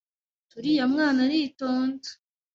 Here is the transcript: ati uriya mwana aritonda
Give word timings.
ati 0.45 0.53
uriya 0.59 0.85
mwana 0.93 1.19
aritonda 1.25 2.09